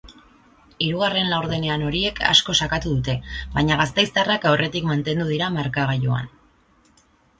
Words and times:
Hirugarren 0.85 1.27
laurdenean 1.33 1.83
horiek 1.89 2.21
asko 2.31 2.55
sakatu 2.65 2.93
dute, 2.95 3.15
baina 3.59 3.77
gasteiztarrak 3.83 4.49
aurretik 4.53 4.89
mantendu 4.93 5.29
dira 5.37 5.55
markagailuan. 5.59 6.33